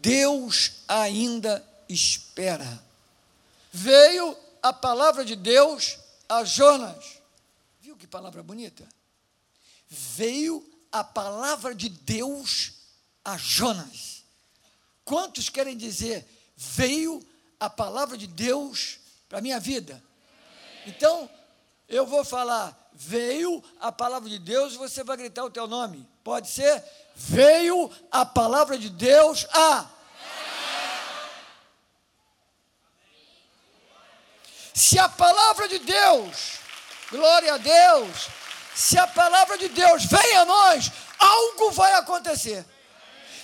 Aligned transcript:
Deus 0.00 0.82
ainda 0.86 1.66
espera. 1.88 2.82
Veio 3.72 4.36
a 4.62 4.72
palavra 4.72 5.24
de 5.24 5.36
Deus 5.36 5.98
a 6.28 6.44
Jonas. 6.44 7.20
Viu 7.80 7.96
que 7.96 8.06
palavra 8.06 8.42
bonita? 8.42 8.86
Veio 9.88 10.64
a 10.92 11.02
palavra 11.02 11.74
de 11.74 11.88
Deus 11.88 12.72
a 13.24 13.36
Jonas. 13.36 14.24
Quantos 15.04 15.48
querem 15.48 15.76
dizer, 15.76 16.26
veio 16.56 17.26
a 17.58 17.70
palavra 17.70 18.16
de 18.16 18.26
Deus 18.26 18.98
para 19.28 19.38
a 19.38 19.42
minha 19.42 19.58
vida? 19.58 20.02
Então, 20.86 21.28
eu 21.88 22.06
vou 22.06 22.24
falar, 22.24 22.90
veio 22.92 23.62
a 23.80 23.90
palavra 23.90 24.28
de 24.28 24.38
Deus, 24.38 24.74
e 24.74 24.76
você 24.76 25.02
vai 25.02 25.16
gritar 25.16 25.44
o 25.44 25.50
teu 25.50 25.66
nome. 25.66 26.06
Pode 26.22 26.48
ser? 26.48 26.84
Veio 27.20 27.90
a 28.12 28.24
palavra 28.24 28.78
de 28.78 28.88
Deus 28.88 29.44
a. 29.52 29.84
Se 34.72 34.96
a 34.96 35.08
palavra 35.08 35.66
de 35.66 35.80
Deus, 35.80 36.60
glória 37.10 37.54
a 37.54 37.58
Deus, 37.58 38.28
se 38.72 38.96
a 38.96 39.08
palavra 39.08 39.58
de 39.58 39.68
Deus 39.68 40.04
vem 40.04 40.36
a 40.36 40.44
nós, 40.44 40.92
algo 41.18 41.72
vai 41.72 41.92
acontecer. 41.94 42.64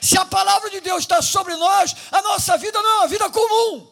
Se 0.00 0.16
a 0.16 0.24
palavra 0.24 0.70
de 0.70 0.80
Deus 0.80 1.00
está 1.00 1.20
sobre 1.20 1.56
nós, 1.56 1.96
a 2.12 2.22
nossa 2.22 2.56
vida 2.56 2.80
não 2.80 2.90
é 2.90 2.96
uma 2.98 3.08
vida 3.08 3.28
comum. 3.30 3.90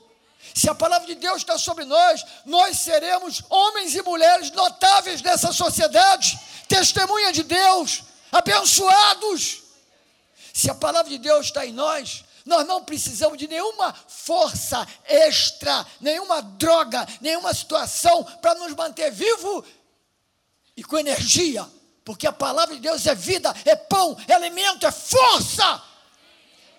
Se 0.54 0.70
a 0.70 0.74
palavra 0.74 1.08
de 1.08 1.16
Deus 1.16 1.38
está 1.38 1.58
sobre 1.58 1.84
nós, 1.84 2.24
nós 2.46 2.78
seremos 2.78 3.42
homens 3.50 3.96
e 3.96 4.02
mulheres 4.02 4.52
notáveis 4.52 5.20
dessa 5.20 5.52
sociedade, 5.52 6.38
testemunha 6.68 7.32
de 7.32 7.42
Deus, 7.42 8.04
abençoados. 8.30 9.61
Se 10.52 10.70
a 10.70 10.74
palavra 10.74 11.10
de 11.10 11.18
Deus 11.18 11.46
está 11.46 11.64
em 11.64 11.72
nós, 11.72 12.24
nós 12.44 12.66
não 12.66 12.84
precisamos 12.84 13.38
de 13.38 13.46
nenhuma 13.46 13.94
força 14.08 14.86
extra, 15.04 15.86
nenhuma 16.00 16.42
droga, 16.42 17.06
nenhuma 17.20 17.54
situação 17.54 18.24
para 18.40 18.54
nos 18.56 18.74
manter 18.74 19.10
vivo 19.10 19.64
e 20.76 20.82
com 20.82 20.98
energia, 20.98 21.68
porque 22.04 22.26
a 22.26 22.32
palavra 22.32 22.74
de 22.74 22.80
Deus 22.80 23.06
é 23.06 23.14
vida, 23.14 23.54
é 23.64 23.76
pão, 23.76 24.16
é 24.26 24.34
alimento, 24.34 24.86
é 24.86 24.90
força. 24.90 25.82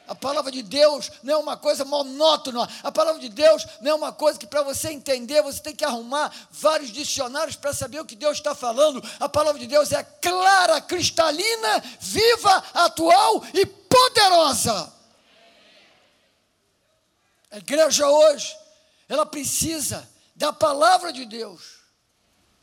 A 0.06 0.14
palavra 0.14 0.52
de 0.52 0.62
Deus 0.62 1.10
não 1.24 1.34
é 1.34 1.38
uma 1.38 1.56
coisa 1.56 1.86
monótona. 1.86 2.68
A 2.84 2.92
palavra 2.92 3.22
de 3.22 3.30
Deus 3.30 3.66
não 3.80 3.92
é 3.92 3.94
uma 3.96 4.12
coisa 4.12 4.38
que 4.38 4.46
para 4.46 4.62
você 4.62 4.90
entender 4.90 5.42
você 5.42 5.62
tem 5.62 5.76
que 5.76 5.86
arrumar 5.86 6.34
vários 6.52 6.92
dicionários 6.92 7.56
para 7.56 7.74
saber 7.74 8.02
o 8.02 8.06
que 8.06 8.16
Deus 8.16 8.38
está 8.38 8.54
falando. 8.54 9.02
A 9.20 9.30
palavra 9.30 9.60
de 9.60 9.68
Deus 9.68 9.92
é 9.94 10.04
clara, 10.04 10.82
cristalina, 10.82 11.84
viva, 12.02 12.64
atual 12.74 13.44
e 13.54 13.66
poderosa. 13.66 14.94
A 17.50 17.58
igreja 17.58 18.10
hoje, 18.10 18.54
ela 19.08 19.26
precisa 19.26 20.10
da 20.36 20.52
palavra 20.52 21.14
de 21.14 21.26
Deus. 21.26 21.84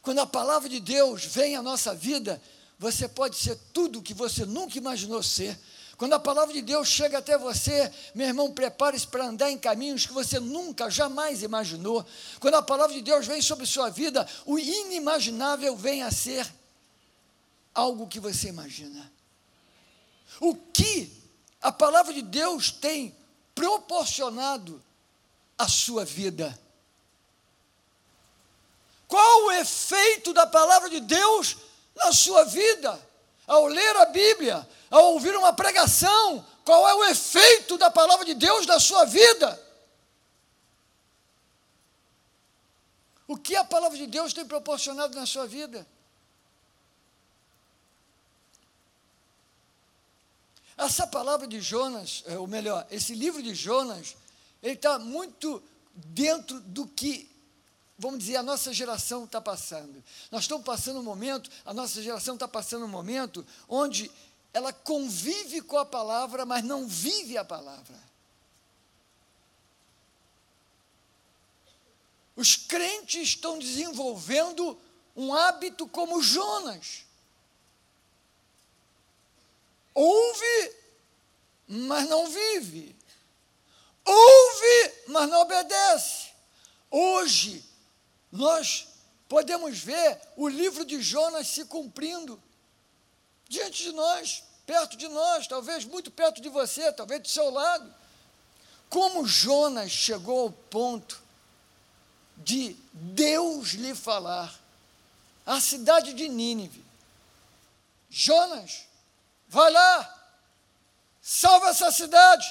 Quando 0.02 0.18
a 0.18 0.26
palavra 0.26 0.68
de 0.68 0.80
Deus 0.80 1.24
vem 1.24 1.56
à 1.56 1.62
nossa 1.62 1.94
vida, 1.94 2.40
você 2.78 3.06
pode 3.06 3.36
ser 3.36 3.56
tudo 3.72 4.02
que 4.02 4.12
você 4.12 4.44
nunca 4.44 4.76
imaginou 4.76 5.22
ser. 5.22 5.58
Quando 6.00 6.14
a 6.14 6.18
palavra 6.18 6.54
de 6.54 6.62
Deus 6.62 6.88
chega 6.88 7.18
até 7.18 7.36
você, 7.36 7.92
meu 8.14 8.26
irmão, 8.26 8.50
prepare-se 8.50 9.06
para 9.06 9.26
andar 9.26 9.50
em 9.50 9.58
caminhos 9.58 10.06
que 10.06 10.14
você 10.14 10.40
nunca, 10.40 10.88
jamais 10.88 11.42
imaginou. 11.42 12.06
Quando 12.40 12.54
a 12.54 12.62
palavra 12.62 12.94
de 12.94 13.02
Deus 13.02 13.26
vem 13.26 13.42
sobre 13.42 13.66
sua 13.66 13.90
vida, 13.90 14.26
o 14.46 14.58
inimaginável 14.58 15.76
vem 15.76 16.02
a 16.02 16.10
ser 16.10 16.50
algo 17.74 18.08
que 18.08 18.18
você 18.18 18.48
imagina. 18.48 19.12
O 20.40 20.54
que 20.54 21.12
a 21.60 21.70
palavra 21.70 22.14
de 22.14 22.22
Deus 22.22 22.70
tem 22.70 23.14
proporcionado 23.54 24.82
à 25.58 25.68
sua 25.68 26.02
vida? 26.02 26.58
Qual 29.06 29.44
o 29.48 29.52
efeito 29.52 30.32
da 30.32 30.46
palavra 30.46 30.88
de 30.88 31.00
Deus 31.00 31.58
na 31.94 32.10
sua 32.10 32.44
vida? 32.44 33.09
Ao 33.46 33.66
ler 33.66 33.96
a 33.96 34.06
Bíblia, 34.06 34.68
ao 34.90 35.14
ouvir 35.14 35.34
uma 35.36 35.52
pregação, 35.52 36.44
qual 36.64 36.88
é 36.88 36.94
o 36.94 37.04
efeito 37.04 37.76
da 37.76 37.90
palavra 37.90 38.24
de 38.24 38.34
Deus 38.34 38.66
na 38.66 38.78
sua 38.78 39.04
vida? 39.04 39.70
O 43.26 43.36
que 43.36 43.54
a 43.54 43.64
palavra 43.64 43.96
de 43.96 44.06
Deus 44.06 44.32
tem 44.32 44.44
proporcionado 44.44 45.14
na 45.14 45.24
sua 45.24 45.46
vida? 45.46 45.86
Essa 50.76 51.06
palavra 51.06 51.46
de 51.46 51.60
Jonas, 51.60 52.24
é, 52.26 52.38
ou 52.38 52.46
melhor, 52.46 52.86
esse 52.90 53.14
livro 53.14 53.42
de 53.42 53.54
Jonas, 53.54 54.16
ele 54.62 54.74
está 54.74 54.98
muito 54.98 55.62
dentro 55.94 56.58
do 56.60 56.86
que, 56.86 57.30
vamos 58.00 58.20
dizer, 58.20 58.36
a 58.36 58.42
nossa 58.42 58.72
geração 58.72 59.24
está 59.24 59.40
passando. 59.40 60.02
Nós 60.30 60.42
estamos 60.42 60.64
passando 60.64 60.98
um 60.98 61.02
momento, 61.02 61.50
a 61.64 61.74
nossa 61.74 62.02
geração 62.02 62.34
está 62.34 62.48
passando 62.48 62.86
um 62.86 62.88
momento 62.88 63.46
onde 63.68 64.10
ela 64.52 64.72
convive 64.72 65.60
com 65.60 65.76
a 65.78 65.84
palavra, 65.84 66.46
mas 66.46 66.64
não 66.64 66.88
vive 66.88 67.36
a 67.36 67.44
palavra. 67.44 68.10
Os 72.34 72.56
crentes 72.56 73.28
estão 73.28 73.58
desenvolvendo 73.58 74.80
um 75.14 75.34
hábito 75.34 75.86
como 75.86 76.22
Jonas. 76.22 77.04
Ouve, 79.92 80.74
mas 81.68 82.08
não 82.08 82.26
vive. 82.26 82.96
Ouve, 84.06 84.94
mas 85.08 85.28
não 85.28 85.42
obedece. 85.42 86.30
Hoje, 86.90 87.69
nós 88.30 88.88
podemos 89.28 89.78
ver 89.78 90.20
o 90.36 90.48
livro 90.48 90.84
de 90.84 91.00
Jonas 91.00 91.46
se 91.48 91.64
cumprindo 91.64 92.40
diante 93.48 93.82
de 93.82 93.92
nós, 93.92 94.44
perto 94.66 94.96
de 94.96 95.08
nós, 95.08 95.46
talvez 95.46 95.84
muito 95.84 96.10
perto 96.10 96.40
de 96.40 96.48
você, 96.48 96.92
talvez 96.92 97.22
do 97.22 97.28
seu 97.28 97.50
lado. 97.50 97.92
Como 98.88 99.26
Jonas 99.26 99.90
chegou 99.90 100.42
ao 100.42 100.50
ponto 100.50 101.20
de 102.36 102.76
Deus 102.92 103.70
lhe 103.70 103.94
falar, 103.94 104.54
a 105.44 105.60
cidade 105.60 106.12
de 106.14 106.28
Nínive, 106.28 106.84
Jonas, 108.08 108.86
vai 109.48 109.70
lá, 109.70 110.32
salva 111.20 111.68
essa 111.68 111.90
cidade, 111.92 112.46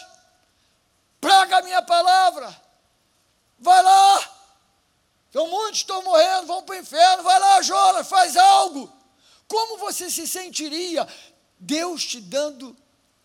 praga 1.20 1.58
a 1.58 1.62
minha 1.62 1.82
palavra, 1.82 2.62
vai 3.58 3.82
lá, 3.84 4.39
então 5.30 5.50
muitos 5.50 5.82
estão 5.82 6.04
morrendo, 6.04 6.48
vão 6.48 6.64
para 6.64 6.76
o 6.76 6.80
inferno, 6.80 7.24
vai 7.24 7.40
lá, 7.40 7.62
Jonas, 7.62 8.08
faz 8.08 8.36
algo. 8.36 8.92
Como 9.48 9.78
você 9.78 10.10
se 10.10 10.28
sentiria 10.28 11.08
Deus 11.60 12.06
te 12.06 12.20
dando 12.20 12.76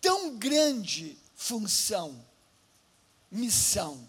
tão 0.00 0.36
grande 0.36 1.18
função, 1.34 2.24
missão? 3.30 4.06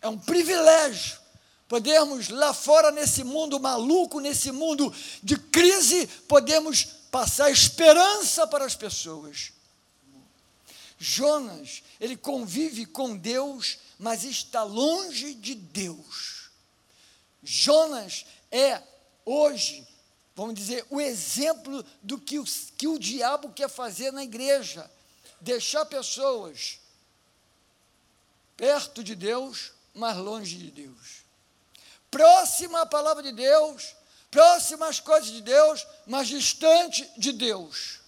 É 0.00 0.08
um 0.08 0.18
privilégio 0.18 1.24
podermos 1.68 2.28
lá 2.28 2.52
fora 2.52 2.90
nesse 2.90 3.24
mundo 3.24 3.58
maluco, 3.58 4.20
nesse 4.20 4.52
mundo 4.52 4.94
de 5.22 5.36
crise, 5.36 6.06
podemos 6.28 6.84
passar 7.10 7.50
esperança 7.50 8.46
para 8.46 8.64
as 8.64 8.74
pessoas. 8.74 9.52
Jonas, 10.98 11.82
ele 12.00 12.16
convive 12.16 12.86
com 12.86 13.16
Deus, 13.16 13.78
mas 13.98 14.24
está 14.24 14.62
longe 14.62 15.34
de 15.34 15.54
Deus. 15.54 16.50
Jonas 17.42 18.24
é 18.50 18.82
hoje 19.24 19.86
vamos 20.34 20.54
dizer, 20.54 20.84
o 20.90 21.00
exemplo 21.00 21.84
do 22.02 22.18
que 22.18 22.38
o, 22.38 22.44
que 22.76 22.88
o 22.88 22.98
diabo 22.98 23.52
quer 23.52 23.68
fazer 23.68 24.12
na 24.12 24.24
igreja. 24.24 24.90
Deixar 25.40 25.84
pessoas 25.86 26.80
perto 28.56 29.04
de 29.04 29.14
Deus, 29.14 29.72
mas 29.94 30.16
longe 30.16 30.56
de 30.56 30.70
Deus. 30.70 31.24
Próxima 32.10 32.80
à 32.82 32.86
palavra 32.86 33.22
de 33.22 33.32
Deus, 33.32 33.94
próxima 34.30 34.86
às 34.88 35.00
coisas 35.00 35.30
de 35.30 35.40
Deus, 35.40 35.86
mas 36.06 36.28
distante 36.28 37.08
de 37.16 37.32
Deus. 37.32 38.00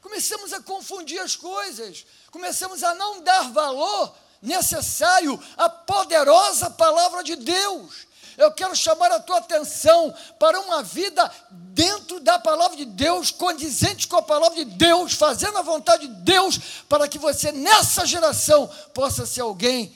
Começamos 0.00 0.52
a 0.52 0.62
confundir 0.62 1.20
as 1.20 1.36
coisas, 1.36 2.06
começamos 2.30 2.82
a 2.82 2.94
não 2.94 3.22
dar 3.22 3.52
valor 3.52 4.16
necessário 4.40 5.40
à 5.56 5.68
poderosa 5.68 6.70
palavra 6.70 7.22
de 7.22 7.36
Deus 7.36 8.10
eu 8.40 8.50
quero 8.50 8.74
chamar 8.74 9.12
a 9.12 9.20
tua 9.20 9.36
atenção 9.36 10.14
para 10.38 10.58
uma 10.60 10.82
vida 10.82 11.30
dentro 11.50 12.18
da 12.20 12.38
palavra 12.38 12.74
de 12.74 12.86
Deus, 12.86 13.30
condizente 13.30 14.08
com 14.08 14.16
a 14.16 14.22
palavra 14.22 14.64
de 14.64 14.64
Deus, 14.64 15.12
fazendo 15.12 15.58
a 15.58 15.62
vontade 15.62 16.08
de 16.08 16.14
Deus, 16.22 16.58
para 16.88 17.06
que 17.06 17.18
você 17.18 17.52
nessa 17.52 18.06
geração 18.06 18.66
possa 18.94 19.26
ser 19.26 19.42
alguém 19.42 19.94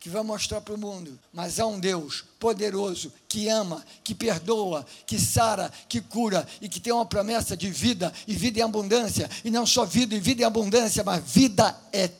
que 0.00 0.08
vai 0.08 0.22
mostrar 0.22 0.60
para 0.60 0.74
o 0.74 0.78
mundo. 0.78 1.16
Mas 1.32 1.60
há 1.60 1.66
um 1.66 1.78
Deus 1.78 2.24
poderoso 2.40 3.12
que 3.28 3.48
ama, 3.48 3.84
que 4.02 4.12
perdoa, 4.12 4.84
que 5.06 5.16
sara, 5.16 5.70
que 5.88 6.00
cura 6.00 6.44
e 6.60 6.68
que 6.68 6.80
tem 6.80 6.92
uma 6.92 7.06
promessa 7.06 7.56
de 7.56 7.70
vida 7.70 8.12
e 8.26 8.34
vida 8.34 8.58
em 8.58 8.62
abundância. 8.62 9.30
E 9.44 9.50
não 9.52 9.64
só 9.64 9.84
vida 9.84 10.16
e 10.16 10.20
vida 10.20 10.42
em 10.42 10.46
abundância, 10.46 11.04
mas 11.04 11.22
vida 11.24 11.78
eterna. 11.92 12.19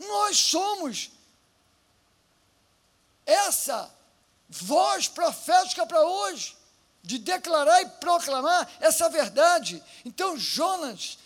Nós 0.00 0.36
somos 0.36 1.10
essa 3.24 3.90
voz 4.48 5.08
profética 5.08 5.86
para 5.86 6.04
hoje, 6.04 6.56
de 7.02 7.18
declarar 7.18 7.82
e 7.82 7.88
proclamar 8.00 8.70
essa 8.80 9.08
verdade. 9.08 9.82
Então, 10.04 10.36
Jonas 10.38 11.18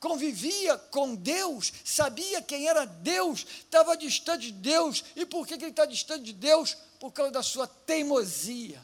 convivia 0.00 0.76
com 0.78 1.14
Deus, 1.14 1.72
sabia 1.84 2.42
quem 2.42 2.68
era 2.68 2.84
Deus, 2.84 3.46
estava 3.58 3.96
distante 3.96 4.46
de 4.46 4.52
Deus. 4.52 5.04
E 5.14 5.26
por 5.26 5.46
que, 5.46 5.56
que 5.56 5.64
ele 5.64 5.70
está 5.70 5.86
distante 5.86 6.24
de 6.24 6.32
Deus? 6.32 6.76
Por 6.98 7.12
causa 7.12 7.32
da 7.32 7.42
sua 7.42 7.66
teimosia. 7.66 8.80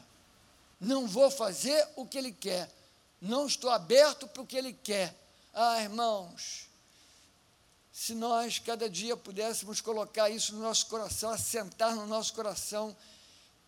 Não 0.79 1.07
vou 1.07 1.31
fazer 1.31 1.87
o 1.95 2.05
que 2.05 2.17
ele 2.17 2.31
quer, 2.31 2.69
não 3.21 3.47
estou 3.47 3.69
aberto 3.69 4.27
para 4.27 4.41
o 4.41 4.45
que 4.45 4.57
ele 4.57 4.73
quer. 4.73 5.22
Ah, 5.53 5.81
irmãos, 5.83 6.67
se 7.91 8.15
nós 8.15 8.57
cada 8.57 8.89
dia 8.89 9.15
pudéssemos 9.15 9.79
colocar 9.79 10.27
isso 10.29 10.55
no 10.55 10.61
nosso 10.61 10.87
coração, 10.87 11.29
assentar 11.29 11.95
no 11.95 12.07
nosso 12.07 12.33
coração, 12.33 12.95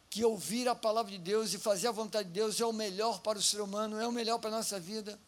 que 0.09 0.25
ouvir 0.25 0.67
a 0.67 0.73
palavra 0.73 1.11
de 1.11 1.19
Deus 1.19 1.53
e 1.53 1.59
fazer 1.59 1.87
a 1.87 1.91
vontade 1.91 2.27
de 2.29 2.33
Deus 2.33 2.59
é 2.59 2.65
o 2.65 2.73
melhor 2.73 3.19
para 3.19 3.37
o 3.37 3.41
ser 3.41 3.61
humano, 3.61 3.99
é 3.99 4.07
o 4.07 4.11
melhor 4.11 4.39
para 4.39 4.49
a 4.49 4.57
nossa 4.57 4.79
vida. 4.79 5.19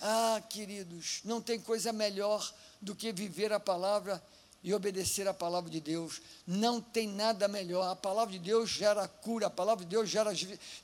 Ah, 0.00 0.42
queridos, 0.48 1.20
não 1.24 1.42
tem 1.42 1.60
coisa 1.60 1.92
melhor 1.92 2.50
do 2.80 2.94
que 2.94 3.12
viver 3.12 3.52
a 3.52 3.60
palavra 3.60 4.22
e 4.62 4.72
obedecer 4.72 5.26
a 5.26 5.34
palavra 5.34 5.70
de 5.70 5.80
Deus. 5.80 6.20
Não 6.46 6.80
tem 6.80 7.08
nada 7.08 7.48
melhor. 7.48 7.90
A 7.90 7.96
palavra 7.96 8.32
de 8.32 8.38
Deus 8.38 8.70
gera 8.70 9.08
cura, 9.08 9.46
a 9.46 9.50
palavra 9.50 9.84
de 9.84 9.90
Deus 9.90 10.08
gera, 10.08 10.32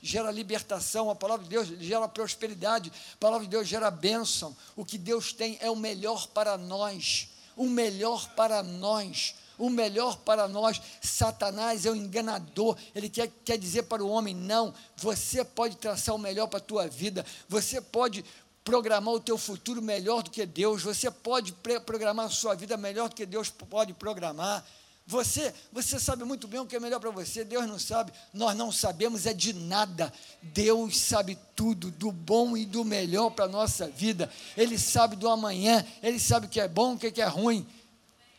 gera 0.01 0.31
libertação, 0.31 1.09
a 1.09 1.15
palavra 1.15 1.43
de 1.43 1.49
Deus 1.49 1.67
gera 1.79 2.07
prosperidade, 2.07 2.91
a 3.13 3.17
palavra 3.17 3.45
de 3.45 3.51
Deus 3.51 3.67
gera 3.67 3.89
bênção. 3.89 4.55
O 4.75 4.83
que 4.83 4.97
Deus 4.97 5.31
tem 5.31 5.57
é 5.61 5.69
o 5.69 5.75
melhor 5.75 6.27
para 6.27 6.57
nós. 6.57 7.29
O 7.55 7.65
melhor 7.65 8.33
para 8.35 8.63
nós 8.63 9.35
o 9.59 9.69
melhor 9.69 10.17
para 10.19 10.47
nós. 10.47 10.81
Satanás 11.01 11.85
é 11.85 11.89
o 11.89 11.93
um 11.93 11.97
enganador, 11.97 12.77
ele 12.95 13.09
quer, 13.09 13.29
quer 13.43 13.57
dizer 13.57 13.83
para 13.83 14.03
o 14.03 14.09
homem: 14.09 14.33
não, 14.33 14.73
você 14.95 15.43
pode 15.43 15.75
traçar 15.75 16.15
o 16.15 16.17
melhor 16.17 16.47
para 16.47 16.59
a 16.59 16.63
tua 16.63 16.87
vida, 16.87 17.25
você 17.47 17.81
pode 17.81 18.23
programar 18.69 19.15
o 19.15 19.19
teu 19.19 19.35
futuro 19.35 19.81
melhor 19.81 20.21
do 20.21 20.29
que 20.29 20.45
Deus, 20.45 20.83
você 20.83 21.09
pode 21.09 21.51
programar 21.85 22.27
a 22.27 22.29
sua 22.29 22.53
vida 22.53 22.77
melhor 22.77 23.09
do 23.09 23.15
que 23.15 23.25
Deus 23.25 23.49
pode 23.49 23.95
programar. 23.95 24.63
Você, 25.07 25.51
você 25.71 25.99
sabe 25.99 26.23
muito 26.23 26.47
bem 26.47 26.59
o 26.59 26.67
que 26.67 26.75
é 26.75 26.79
melhor 26.79 26.99
para 26.99 27.09
você, 27.09 27.43
Deus 27.43 27.65
não 27.65 27.79
sabe, 27.79 28.13
nós 28.31 28.55
não 28.55 28.71
sabemos 28.71 29.25
é 29.25 29.33
de 29.33 29.53
nada. 29.53 30.13
Deus 30.39 30.99
sabe 30.99 31.35
tudo, 31.55 31.89
do 31.89 32.11
bom 32.11 32.55
e 32.55 32.63
do 32.63 32.85
melhor 32.85 33.31
para 33.31 33.45
a 33.45 33.47
nossa 33.47 33.87
vida. 33.87 34.31
Ele 34.55 34.77
sabe 34.77 35.15
do 35.15 35.27
amanhã, 35.27 35.83
ele 36.03 36.19
sabe 36.19 36.45
o 36.45 36.49
que 36.49 36.61
é 36.61 36.67
bom, 36.67 36.93
o 36.93 36.99
que 36.99 37.19
é 37.19 37.25
ruim. 37.25 37.65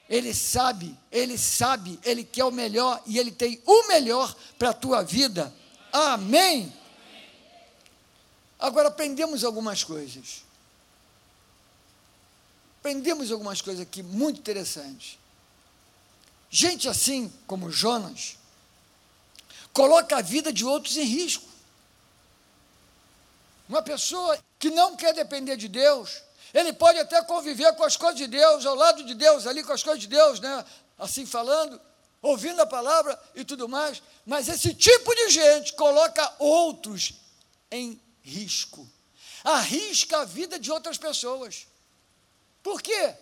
Ele 0.08 0.32
sabe, 0.32 0.96
ele 1.10 1.36
sabe, 1.36 1.98
ele 2.04 2.22
quer 2.22 2.44
o 2.44 2.52
melhor 2.52 3.02
e 3.04 3.18
ele 3.18 3.32
tem 3.32 3.60
o 3.66 3.88
melhor 3.88 4.32
para 4.56 4.70
a 4.70 4.74
tua 4.74 5.02
vida. 5.02 5.52
Amém. 5.92 6.72
Agora 8.60 8.88
aprendemos 8.88 9.42
algumas 9.42 9.82
coisas. 9.82 10.44
Aprendemos 12.78 13.32
algumas 13.32 13.62
coisas 13.62 13.80
aqui 13.80 14.02
muito 14.02 14.40
interessantes. 14.40 15.18
Gente 16.50 16.88
assim 16.88 17.32
como 17.46 17.70
Jonas 17.70 18.36
coloca 19.72 20.16
a 20.16 20.20
vida 20.20 20.52
de 20.52 20.64
outros 20.64 20.96
em 20.96 21.04
risco. 21.04 21.48
Uma 23.68 23.82
pessoa 23.82 24.38
que 24.58 24.68
não 24.68 24.96
quer 24.96 25.14
depender 25.14 25.56
de 25.56 25.68
Deus, 25.68 26.22
ele 26.52 26.72
pode 26.72 26.98
até 26.98 27.22
conviver 27.22 27.72
com 27.76 27.84
as 27.84 27.96
coisas 27.96 28.18
de 28.18 28.26
Deus, 28.26 28.66
ao 28.66 28.74
lado 28.74 29.04
de 29.04 29.14
Deus, 29.14 29.46
ali 29.46 29.62
com 29.62 29.72
as 29.72 29.82
coisas 29.82 30.00
de 30.00 30.08
Deus, 30.08 30.40
né? 30.40 30.64
Assim 30.98 31.24
falando, 31.24 31.80
ouvindo 32.20 32.60
a 32.60 32.66
palavra 32.66 33.18
e 33.34 33.44
tudo 33.44 33.68
mais, 33.68 34.02
mas 34.26 34.48
esse 34.48 34.74
tipo 34.74 35.14
de 35.14 35.30
gente 35.30 35.72
coloca 35.74 36.34
outros 36.38 37.14
em 37.70 37.98
risco. 38.30 38.88
Arrisca 39.42 40.20
a 40.20 40.24
vida 40.24 40.58
de 40.58 40.70
outras 40.70 40.96
pessoas. 40.96 41.66
Por 42.62 42.80
quê? 42.80 43.14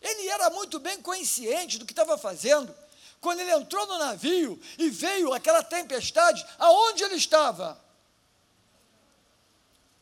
Ele 0.00 0.28
era 0.28 0.50
muito 0.50 0.80
bem 0.80 1.00
consciente 1.00 1.78
do 1.78 1.86
que 1.86 1.92
estava 1.92 2.18
fazendo. 2.18 2.74
Quando 3.20 3.40
ele 3.40 3.52
entrou 3.52 3.86
no 3.86 3.98
navio 3.98 4.60
e 4.76 4.90
veio 4.90 5.32
aquela 5.32 5.62
tempestade, 5.62 6.44
aonde 6.58 7.04
ele 7.04 7.14
estava? 7.14 7.80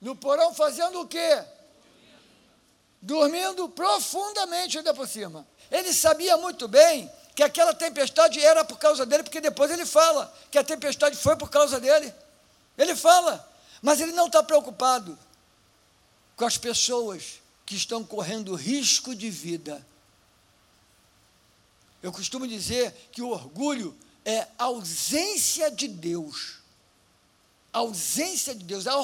No 0.01 0.17
porão 0.17 0.55
fazendo 0.55 1.03
o 1.03 1.07
quê? 1.07 1.45
Dormindo 3.03 3.69
profundamente 3.69 4.79
ainda 4.79 4.95
por 4.95 5.07
cima. 5.07 5.47
Ele 5.71 5.93
sabia 5.93 6.39
muito 6.39 6.67
bem 6.67 7.13
que 7.35 7.43
aquela 7.43 7.75
tempestade 7.75 8.41
era 8.41 8.65
por 8.65 8.79
causa 8.79 9.05
dele, 9.05 9.23
porque 9.23 9.41
depois 9.41 9.71
ele 9.71 9.85
fala 9.85 10.33
que 10.51 10.59
a 10.59 10.65
tempestade 10.65 11.17
foi 11.17 11.37
por 11.37 11.51
causa 11.51 11.79
dele. 11.79 12.13
Ele 12.79 12.97
fala. 12.97 13.50
Mas 13.83 14.01
ele 14.01 14.13
não 14.13 14.27
está 14.27 14.43
preocupado 14.43 15.19
com 16.37 16.45
as 16.45 16.59
pessoas 16.59 17.41
que 17.65 17.77
estão 17.77 18.05
correndo 18.05 18.55
risco 18.55 19.15
de 19.15 19.31
vida. 19.31 19.87
Eu 22.03 22.11
costumo 22.13 22.47
dizer 22.47 22.93
que 23.13 23.23
o 23.23 23.29
orgulho 23.29 23.97
é 24.25 24.47
ausência 24.59 25.71
de 25.71 25.87
Deus. 25.87 26.61
ausência 27.73 28.55
de 28.55 28.65
Deus, 28.65 28.87
a 28.87 28.95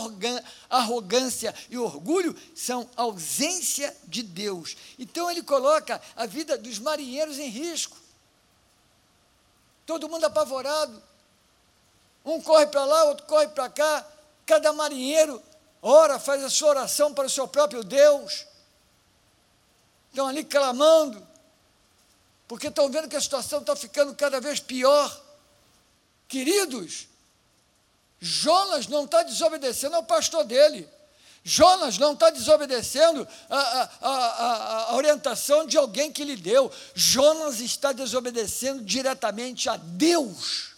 arrogância 0.71 1.55
e 1.71 1.79
orgulho 1.79 2.37
são 2.55 2.89
ausência 2.97 3.97
de 4.05 4.23
Deus. 4.23 4.77
Então 4.99 5.31
ele 5.31 5.43
coloca 5.43 6.01
a 6.17 6.27
vida 6.27 6.59
dos 6.59 6.79
marinheiros 6.79 7.39
em 7.39 7.49
risco. 7.49 7.97
Todo 9.85 10.09
mundo 10.09 10.25
apavorado. 10.25 11.01
Um 12.25 12.41
corre 12.41 12.67
para 12.67 12.85
lá, 12.85 13.05
outro 13.05 13.25
corre 13.27 13.49
para 13.49 13.69
cá. 13.69 14.05
Cada 14.47 14.73
marinheiro 14.73 15.43
ora, 15.83 16.19
faz 16.19 16.43
a 16.43 16.49
sua 16.49 16.71
oração 16.71 17.13
para 17.13 17.27
o 17.27 17.31
seu 17.31 17.49
próprio 17.49 17.83
Deus. 17.83 18.47
Estão 20.09 20.29
ali 20.29 20.45
clamando, 20.45 21.27
porque 22.49 22.69
estão 22.69 22.89
vendo 22.91 23.09
que 23.09 23.17
a 23.17 23.21
situação 23.21 23.61
está 23.61 23.77
ficando 23.77 24.15
cada 24.15 24.41
vez 24.41 24.61
pior. 24.61 25.25
Queridos, 26.29 27.09
Jonas 28.21 28.87
não 28.87 29.05
está 29.05 29.23
desobedecendo 29.23 29.97
ao 29.97 30.05
pastor 30.05 30.45
dele. 30.45 30.89
Jonas 31.45 31.97
não 31.99 32.15
está 32.15 32.31
desobedecendo 32.31 33.27
a, 33.49 33.57
a, 33.57 33.91
a, 34.01 34.91
a, 34.91 34.97
orientação 34.97 35.65
de 35.65 35.77
alguém 35.77 36.11
que 36.11 36.25
lhe 36.25 36.35
deu. 36.35 36.73
Jonas 36.93 37.61
está 37.61 37.93
desobedecendo 37.93 38.83
diretamente 38.83 39.69
a 39.69 39.77
Deus. 39.77 40.76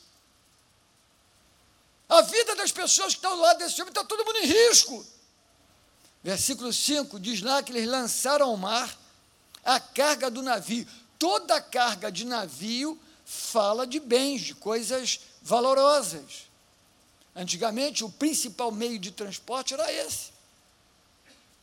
A 2.08 2.22
vida 2.22 2.54
das 2.56 2.72
pessoas 2.72 3.08
que 3.08 3.18
estão 3.18 3.36
do 3.36 3.42
lado 3.42 3.58
desse 3.58 3.80
homem 3.80 3.90
está 3.90 4.02
todo 4.02 4.24
mundo 4.24 4.38
em 4.38 4.46
risco. 4.46 5.04
Versículo 6.22 6.72
5 6.72 7.20
diz 7.20 7.42
lá 7.42 7.62
que 7.62 7.72
eles 7.72 7.86
lançaram 7.86 8.46
ao 8.46 8.56
mar 8.56 8.98
a 9.64 9.78
carga 9.78 10.30
do 10.30 10.42
navio. 10.42 10.86
Toda 11.18 11.56
a 11.56 11.60
carga 11.60 12.10
de 12.10 12.24
navio 12.24 12.98
fala 13.24 13.86
de 13.86 14.00
bens, 14.00 14.42
de 14.42 14.54
coisas 14.54 15.20
valorosas. 15.42 16.48
Antigamente, 17.36 18.02
o 18.02 18.10
principal 18.10 18.72
meio 18.72 18.98
de 18.98 19.10
transporte 19.10 19.74
era 19.74 19.92
esse. 19.92 20.37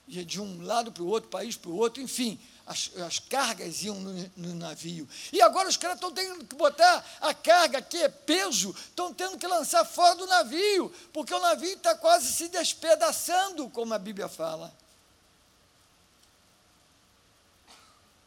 De 0.08 0.40
um 0.40 0.64
lado 0.64 0.92
para 0.92 1.04
o 1.04 1.08
outro, 1.08 1.30
país 1.30 1.56
para 1.56 1.72
o 1.72 1.76
outro, 1.76 2.02
enfim 2.02 2.40
as, 2.66 2.92
as 2.98 3.20
cargas 3.20 3.84
iam 3.84 3.96
no, 4.00 4.32
no, 4.36 4.56
navio. 4.56 5.08
E 5.32 5.42
agora 5.42 5.70
os 5.70 5.78
caras 5.78 5.98
estão 5.98 6.12
tendo 6.12 6.44
que 6.46 6.56
botar 6.56 7.06
a 7.22 7.34
carga, 7.34 7.82
que 7.82 7.98
é 7.98 8.10
peso, 8.10 8.72
estão 8.72 9.14
tendo 9.14 9.38
que 9.38 9.46
lançar 9.46 9.86
fora 9.86 10.16
do 10.16 10.26
navio, 10.26 10.92
porque 11.14 11.34
o 11.34 11.40
navio 11.40 11.74
está 11.74 11.96
quase 11.96 12.34
se 12.34 12.48
despedaçando, 12.48 13.70
como 13.70 13.94
a 13.94 14.00
Bíblia 14.00 14.28
fala. 14.28 14.74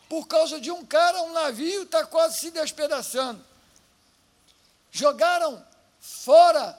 Por 0.09 0.27
causa 0.27 0.61
de 0.61 0.71
um 0.71 0.87
cara, 0.87 1.21
um 1.23 1.33
navio 1.33 1.83
está 1.83 2.07
quase 2.07 2.39
se 2.39 2.51
despedaçando. 2.51 3.45
Jogaram 4.91 5.63
fora 6.01 6.79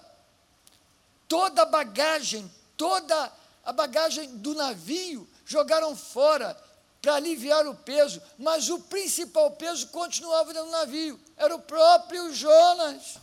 toda 1.27 1.61
a 1.61 1.65
bagagem, 1.65 2.49
toda 2.75 3.25
a 3.25 3.31
bagagem 3.73 4.37
do 4.37 4.53
navio, 4.53 5.27
jogaram 5.45 5.95
fora 5.95 6.57
para 7.01 7.15
aliviar 7.15 7.65
o 7.67 7.75
peso, 7.75 8.21
mas 8.37 8.69
o 8.69 8.79
principal 8.79 9.51
peso 9.51 9.87
continuava 9.87 10.53
do 10.53 10.65
navio, 10.65 11.19
era 11.37 11.55
o 11.55 11.61
próprio 11.61 12.33
Jonas. 12.33 13.17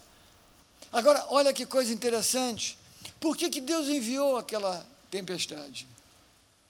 Agora, 0.92 1.26
olha 1.28 1.52
que 1.52 1.66
coisa 1.66 1.92
interessante. 1.92 2.78
Por 3.20 3.36
que, 3.36 3.50
que 3.50 3.60
Deus 3.60 3.88
enviou 3.88 4.36
aquela 4.36 4.86
tempestade? 5.10 5.86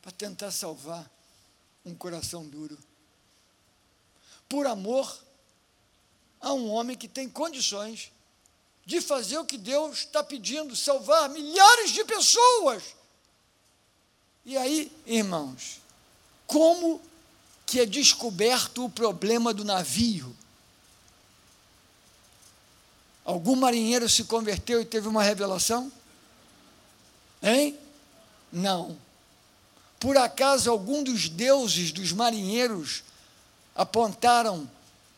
Para 0.03 0.13
tentar 0.13 0.51
salvar 0.51 1.09
um 1.85 1.95
coração 1.95 2.45
duro. 2.45 2.77
por 4.49 4.67
amor 4.67 5.19
a 6.41 6.53
um 6.53 6.71
homem 6.71 6.97
que 6.97 7.09
tem 7.09 7.29
condições 7.29 8.13
de 8.85 9.01
fazer 9.01 9.39
o 9.39 9.45
que 9.45 9.59
Deus 9.59 9.99
está 9.99 10.23
pedindo, 10.23 10.77
salvar 10.77 11.29
milhares 11.29 11.91
de 11.91 12.05
pessoas. 12.05 12.95
E 14.47 14.57
aí, 14.57 14.93
irmãos, 15.05 15.81
como 16.47 17.03
que 17.67 17.81
é 17.81 17.85
descoberto 17.85 18.85
o 18.85 18.89
problema 18.89 19.53
do 19.53 19.65
navio? 19.65 20.35
Algum 23.25 23.57
marinheiro 23.57 24.09
se 24.09 24.23
converteu 24.23 24.81
e 24.81 24.85
teve 24.85 25.09
uma 25.09 25.25
revelação? 25.25 25.91
Hein? 27.43 27.77
Não. 28.53 28.97
Por 29.99 30.17
acaso 30.17 30.71
algum 30.71 31.03
dos 31.03 31.29
deuses 31.29 31.91
dos 31.91 32.13
marinheiros 32.13 33.03
apontaram 33.75 34.71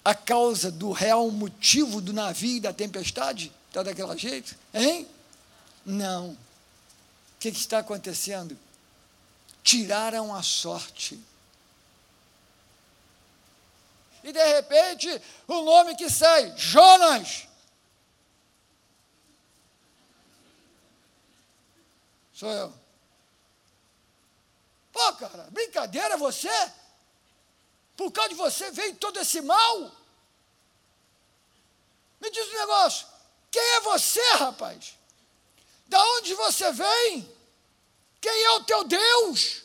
a 0.02 0.14
causa 0.14 0.70
do 0.70 0.90
real 0.90 1.30
motivo 1.30 2.00
do 2.00 2.14
navio 2.14 2.56
e 2.56 2.60
da 2.60 2.72
tempestade? 2.72 3.52
Está 3.68 3.82
daquele 3.82 4.16
jeito? 4.16 4.56
Hein? 4.72 5.06
Não. 5.84 6.30
O 6.30 6.36
que, 7.38 7.52
que 7.52 7.58
está 7.58 7.80
acontecendo? 7.80 8.56
Tiraram 9.68 10.34
a 10.34 10.42
sorte. 10.42 11.22
E 14.24 14.32
de 14.32 14.42
repente, 14.54 15.22
o 15.46 15.60
nome 15.60 15.94
que 15.94 16.08
sai, 16.08 16.56
Jonas. 16.56 17.46
Sou 22.32 22.50
eu. 22.50 22.72
Pô, 24.90 25.12
cara, 25.16 25.48
brincadeira 25.50 26.16
você? 26.16 26.48
Por 27.94 28.10
causa 28.10 28.30
de 28.30 28.36
você 28.36 28.70
veio 28.70 28.96
todo 28.96 29.20
esse 29.20 29.42
mal? 29.42 29.92
Me 32.18 32.30
diz 32.30 32.48
um 32.48 32.58
negócio. 32.58 33.06
Quem 33.50 33.60
é 33.60 33.80
você, 33.82 34.32
rapaz? 34.36 34.94
Da 35.88 36.02
onde 36.14 36.32
você 36.32 36.72
vem? 36.72 37.37
Quem 38.20 38.44
é 38.44 38.50
o 38.52 38.64
teu 38.64 38.84
Deus? 38.84 39.62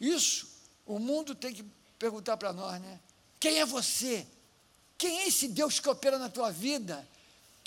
Isso 0.00 0.48
o 0.86 0.98
mundo 0.98 1.34
tem 1.34 1.52
que 1.52 1.64
perguntar 1.98 2.36
para 2.36 2.52
nós, 2.52 2.80
né? 2.80 2.98
Quem 3.38 3.60
é 3.60 3.66
você? 3.66 4.26
Quem 4.98 5.20
é 5.20 5.28
esse 5.28 5.48
Deus 5.48 5.78
que 5.78 5.88
opera 5.88 6.18
na 6.18 6.28
tua 6.28 6.50
vida? 6.50 7.06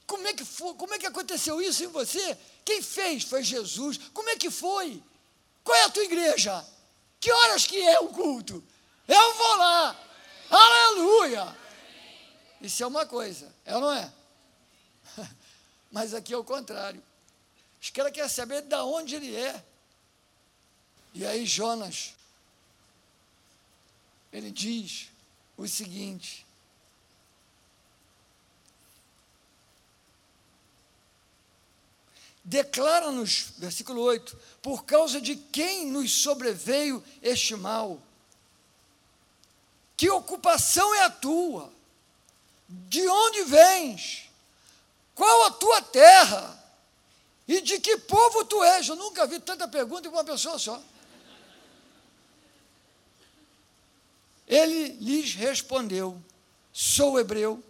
Como 0.06 0.28
é 0.28 0.34
que 0.34 0.44
foi? 0.44 0.74
Como 0.76 0.94
é 0.94 1.00
que 1.00 1.06
aconteceu 1.06 1.62
isso 1.62 1.84
em 1.84 1.88
você? 1.88 2.38
Quem 2.66 2.82
fez? 2.82 3.24
Foi 3.24 3.44
Jesus. 3.44 3.98
Como 4.14 4.30
é 4.30 4.36
que 4.36 4.50
foi? 4.50 5.02
Qual 5.64 5.76
é 5.78 5.84
a 5.84 5.90
tua 5.90 6.04
igreja? 6.04 6.66
Que 7.20 7.32
horas 7.32 7.66
que 7.66 7.82
é 7.82 8.00
o 8.00 8.10
culto? 8.10 8.64
Eu 9.08 9.34
vou 9.36 9.56
lá. 9.56 10.00
Aleluia! 10.50 11.58
Isso 12.62 12.84
é 12.84 12.88
uma 12.88 13.06
coisa, 13.06 13.54
é 13.66 13.76
ou 13.76 13.82
não 13.82 13.92
é? 13.92 14.14
Mas 15.92 16.14
aqui 16.14 16.34
é 16.34 16.38
o 16.38 16.44
contrário. 16.44 17.02
Os 17.84 17.90
caras 17.90 18.14
querem 18.14 18.30
saber 18.30 18.62
de 18.62 18.76
onde 18.76 19.16
ele 19.16 19.36
é. 19.36 19.62
E 21.14 21.26
aí 21.26 21.46
Jonas, 21.46 22.14
ele 24.32 24.50
diz 24.50 25.10
o 25.58 25.68
seguinte, 25.68 26.46
declara-nos, 32.42 33.52
versículo 33.58 34.00
8, 34.00 34.40
por 34.62 34.86
causa 34.86 35.20
de 35.20 35.36
quem 35.36 35.86
nos 35.86 36.10
sobreveio 36.24 37.04
este 37.22 37.54
mal? 37.54 38.02
Que 39.98 40.10
ocupação 40.10 40.96
é 40.96 41.04
a 41.04 41.10
tua? 41.10 41.70
De 42.70 43.06
onde 43.06 43.44
vens? 43.44 44.30
Qual 45.14 45.48
a 45.48 45.52
tua 45.52 45.82
terra? 45.82 46.63
E 47.48 47.62
de 47.62 47.80
que 47.80 47.98
povo 47.98 48.46
tu 48.46 48.64
és? 48.64 48.88
Eu 48.88 48.96
nunca 48.96 49.28
vi 49.28 49.40
tanta 49.40 49.68
pergunta 49.68 50.08
em 50.08 50.12
uma 50.12 50.24
pessoa 50.24 50.58
só. 50.58 50.82
Ele 54.48 54.90
lhes 55.00 55.34
respondeu: 55.36 56.22
Sou 56.72 57.20
hebreu 57.20 57.62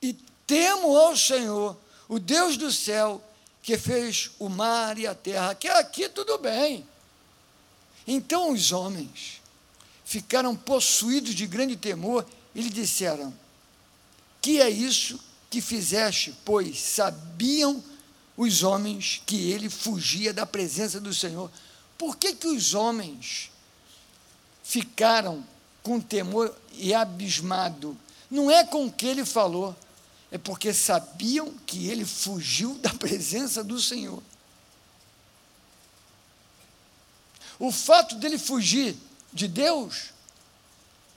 e 0.00 0.12
temo 0.46 0.96
ao 0.96 1.16
Senhor, 1.16 1.76
o 2.08 2.18
Deus 2.18 2.56
do 2.56 2.70
céu, 2.70 3.22
que 3.62 3.76
fez 3.76 4.30
o 4.38 4.48
mar 4.48 4.98
e 4.98 5.06
a 5.06 5.14
terra. 5.14 5.54
Que 5.54 5.68
aqui 5.68 6.08
tudo 6.08 6.38
bem. 6.38 6.86
Então 8.06 8.52
os 8.52 8.72
homens 8.72 9.40
ficaram 10.04 10.54
possuídos 10.54 11.34
de 11.34 11.46
grande 11.46 11.76
temor 11.76 12.26
e 12.54 12.60
lhe 12.60 12.70
disseram: 12.70 13.34
que 14.42 14.60
é 14.60 14.68
isso 14.68 15.20
que 15.48 15.60
fizeste? 15.60 16.34
Pois 16.44 16.80
sabiam 16.80 17.82
os 18.36 18.62
homens 18.62 19.22
que 19.26 19.50
ele 19.50 19.68
fugia 19.68 20.32
da 20.32 20.46
presença 20.46 21.00
do 21.00 21.12
Senhor. 21.12 21.50
Por 21.98 22.16
que, 22.16 22.34
que 22.34 22.46
os 22.46 22.74
homens 22.74 23.50
ficaram 24.62 25.44
com 25.82 26.00
temor 26.00 26.54
e 26.72 26.94
abismado? 26.94 27.96
Não 28.30 28.50
é 28.50 28.64
com 28.64 28.86
o 28.86 28.92
que 28.92 29.06
ele 29.06 29.24
falou, 29.24 29.76
é 30.30 30.38
porque 30.38 30.72
sabiam 30.72 31.52
que 31.66 31.88
ele 31.88 32.04
fugiu 32.04 32.74
da 32.76 32.90
presença 32.94 33.62
do 33.62 33.80
Senhor. 33.80 34.22
O 37.58 37.70
fato 37.70 38.16
dele 38.16 38.38
fugir 38.38 38.96
de 39.32 39.46
Deus 39.46 40.12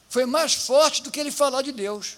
foi 0.10 0.25
mais 0.25 0.53
forte 0.53 1.01
do 1.01 1.10
que 1.10 1.19
ele 1.19 1.31
falar 1.31 1.62
de 1.62 1.72
Deus. 1.72 2.17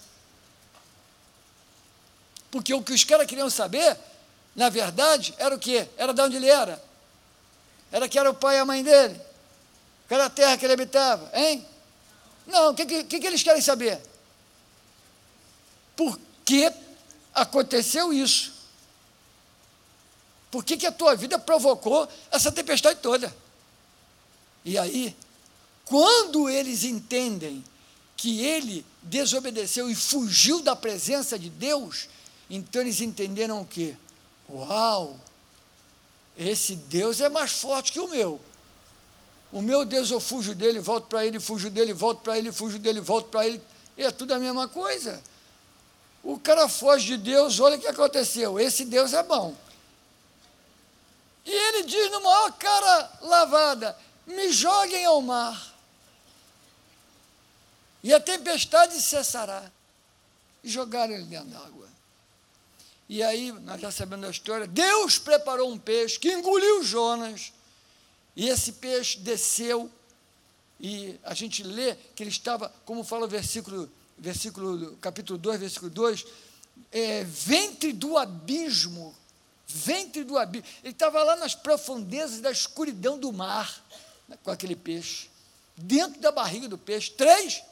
Porque 2.50 2.74
o 2.74 2.82
que 2.82 2.92
os 2.92 3.04
caras 3.04 3.26
queriam 3.26 3.48
saber, 3.48 3.98
na 4.54 4.68
verdade, 4.68 5.34
era 5.38 5.54
o 5.54 5.58
quê? 5.58 5.88
Era 5.96 6.12
de 6.12 6.20
onde 6.20 6.36
ele 6.36 6.48
era. 6.48 6.82
Era 7.90 8.08
que 8.08 8.18
era 8.18 8.30
o 8.30 8.34
pai 8.34 8.56
e 8.56 8.58
a 8.58 8.64
mãe 8.64 8.82
dele. 8.82 9.20
Que 10.06 10.14
era 10.14 10.26
a 10.26 10.30
terra 10.30 10.56
que 10.56 10.64
ele 10.64 10.74
habitava, 10.74 11.30
hein? 11.34 11.66
Não, 12.46 12.70
o 12.70 12.74
que, 12.74 13.04
que, 13.04 13.20
que 13.20 13.26
eles 13.26 13.42
querem 13.42 13.60
saber? 13.60 14.00
Por 15.94 16.18
que 16.44 16.72
aconteceu 17.34 18.12
isso? 18.12 18.52
Por 20.50 20.64
que, 20.64 20.76
que 20.76 20.86
a 20.86 20.92
tua 20.92 21.14
vida 21.14 21.38
provocou 21.38 22.08
essa 22.30 22.50
tempestade 22.50 23.00
toda? 23.00 23.34
E 24.64 24.78
aí, 24.78 25.14
quando 25.84 26.48
eles 26.48 26.84
entendem 26.84 27.62
que 28.16 28.44
ele 28.44 28.84
desobedeceu 29.02 29.90
e 29.90 29.94
fugiu 29.94 30.60
da 30.62 30.74
presença 30.74 31.38
de 31.38 31.50
Deus, 31.50 32.08
então 32.50 32.82
eles 32.82 33.00
entenderam 33.00 33.60
o 33.60 33.66
quê? 33.66 33.96
Uau! 34.48 35.18
Esse 36.36 36.76
Deus 36.76 37.20
é 37.20 37.28
mais 37.28 37.52
forte 37.52 37.92
que 37.92 38.00
o 38.00 38.08
meu. 38.08 38.40
O 39.50 39.60
meu 39.60 39.84
Deus, 39.84 40.10
eu 40.10 40.20
fujo 40.20 40.54
dele, 40.54 40.78
volto 40.78 41.06
para 41.06 41.24
ele, 41.24 41.40
fujo 41.40 41.70
dele, 41.70 41.92
volto 41.92 42.20
para 42.20 42.38
ele, 42.38 42.52
fujo 42.52 42.78
dele, 42.78 43.00
volto 43.00 43.28
para 43.28 43.46
ele. 43.46 43.62
É 43.96 44.10
tudo 44.10 44.34
a 44.34 44.38
mesma 44.38 44.68
coisa. 44.68 45.22
O 46.22 46.38
cara 46.38 46.68
foge 46.68 47.06
de 47.06 47.16
Deus, 47.16 47.58
olha 47.58 47.76
o 47.76 47.80
que 47.80 47.86
aconteceu. 47.86 48.60
Esse 48.60 48.84
Deus 48.84 49.12
é 49.12 49.22
bom. 49.22 49.56
E 51.44 51.50
ele 51.50 51.84
diz 51.84 52.10
no 52.10 52.22
maior 52.22 52.52
cara 52.52 53.10
lavada: 53.22 53.96
me 54.26 54.52
joguem 54.52 55.04
ao 55.06 55.22
mar, 55.22 55.74
e 58.02 58.12
a 58.12 58.20
tempestade 58.20 59.00
cessará. 59.00 59.70
E 60.62 60.68
jogaram 60.68 61.14
ele 61.14 61.24
dentro 61.24 61.48
d'água. 61.48 61.88
E 63.08 63.22
aí, 63.22 63.52
nós 63.52 63.80
já 63.80 63.90
sabemos 63.90 64.26
a 64.26 64.30
história, 64.30 64.66
Deus 64.66 65.18
preparou 65.18 65.72
um 65.72 65.78
peixe 65.78 66.18
que 66.18 66.30
engoliu 66.30 66.84
Jonas, 66.84 67.54
e 68.36 68.48
esse 68.48 68.72
peixe 68.72 69.18
desceu, 69.18 69.90
e 70.78 71.18
a 71.24 71.32
gente 71.32 71.62
lê 71.62 71.94
que 72.14 72.22
ele 72.22 72.30
estava, 72.30 72.68
como 72.84 73.02
fala 73.02 73.24
o 73.24 73.28
versículo, 73.28 73.90
versículo 74.18 74.94
capítulo 74.98 75.38
2, 75.38 75.58
versículo 75.58 75.90
2, 75.90 76.26
é, 76.92 77.24
ventre 77.24 77.94
do 77.94 78.18
abismo, 78.18 79.16
ventre 79.66 80.22
do 80.22 80.36
abismo, 80.36 80.68
ele 80.84 80.92
estava 80.92 81.22
lá 81.22 81.34
nas 81.36 81.54
profundezas 81.54 82.40
da 82.40 82.50
escuridão 82.50 83.18
do 83.18 83.32
mar, 83.32 83.82
né, 84.28 84.36
com 84.44 84.50
aquele 84.50 84.76
peixe, 84.76 85.30
dentro 85.74 86.20
da 86.20 86.30
barriga 86.30 86.68
do 86.68 86.76
peixe, 86.76 87.10
três, 87.12 87.62